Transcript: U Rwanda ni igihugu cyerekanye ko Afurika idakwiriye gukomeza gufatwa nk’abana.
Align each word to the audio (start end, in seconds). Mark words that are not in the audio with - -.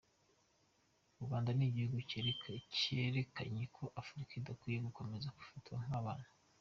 U 1.19 1.21
Rwanda 1.25 1.49
ni 1.53 1.63
igihugu 1.69 1.97
cyerekanye 2.77 3.63
ko 3.75 3.83
Afurika 4.01 4.31
idakwiriye 4.35 4.79
gukomeza 4.87 5.35
gufatwa 5.37 5.75
nk’abana. 5.85 6.27